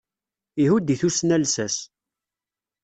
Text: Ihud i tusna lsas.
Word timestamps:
Ihud 0.63 0.87
i 0.93 0.95
tusna 0.99 1.37
lsas. 1.43 1.75